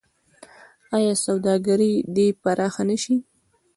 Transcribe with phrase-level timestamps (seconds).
[0.97, 3.15] آیا سوداګري دې پراخه نشي؟